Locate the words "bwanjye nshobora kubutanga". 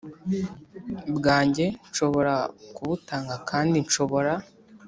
1.17-3.35